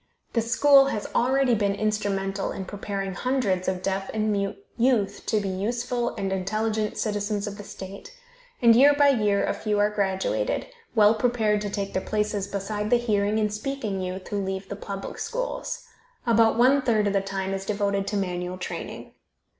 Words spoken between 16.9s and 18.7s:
of the time is devoted to manual